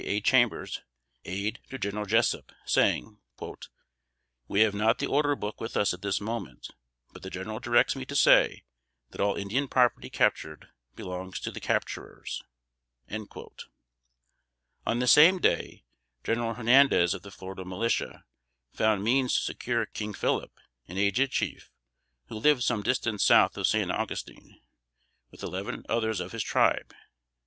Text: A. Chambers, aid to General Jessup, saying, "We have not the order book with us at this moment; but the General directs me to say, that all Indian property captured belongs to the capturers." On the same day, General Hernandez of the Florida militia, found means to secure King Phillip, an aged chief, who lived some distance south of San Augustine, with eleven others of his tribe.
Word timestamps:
A. 0.03 0.19
Chambers, 0.19 0.81
aid 1.25 1.59
to 1.69 1.77
General 1.77 2.05
Jessup, 2.07 2.51
saying, 2.65 3.19
"We 4.47 4.61
have 4.61 4.73
not 4.73 4.97
the 4.97 5.05
order 5.05 5.35
book 5.35 5.61
with 5.61 5.77
us 5.77 5.93
at 5.93 6.01
this 6.01 6.19
moment; 6.19 6.69
but 7.13 7.21
the 7.21 7.29
General 7.29 7.59
directs 7.59 7.95
me 7.95 8.03
to 8.05 8.15
say, 8.15 8.63
that 9.11 9.21
all 9.21 9.35
Indian 9.35 9.67
property 9.67 10.09
captured 10.09 10.69
belongs 10.95 11.39
to 11.41 11.51
the 11.51 11.59
capturers." 11.59 12.41
On 13.13 14.97
the 14.97 15.05
same 15.05 15.37
day, 15.37 15.83
General 16.23 16.55
Hernandez 16.55 17.13
of 17.13 17.21
the 17.21 17.29
Florida 17.29 17.63
militia, 17.63 18.25
found 18.73 19.03
means 19.03 19.35
to 19.35 19.41
secure 19.43 19.85
King 19.85 20.15
Phillip, 20.15 20.53
an 20.87 20.97
aged 20.97 21.29
chief, 21.29 21.69
who 22.25 22.39
lived 22.39 22.63
some 22.63 22.81
distance 22.81 23.23
south 23.23 23.55
of 23.55 23.67
San 23.67 23.91
Augustine, 23.91 24.61
with 25.29 25.43
eleven 25.43 25.83
others 25.87 26.19
of 26.19 26.31
his 26.31 26.41
tribe. 26.41 26.91